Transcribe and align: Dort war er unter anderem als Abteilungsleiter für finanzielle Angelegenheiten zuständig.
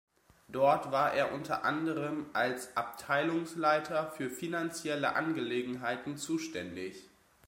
Dort 0.47 0.91
war 0.91 1.13
er 1.13 1.31
unter 1.31 1.63
anderem 1.63 2.25
als 2.33 2.75
Abteilungsleiter 2.75 4.09
für 4.09 4.31
finanzielle 4.31 5.13
Angelegenheiten 5.15 6.17
zuständig. 6.17 7.07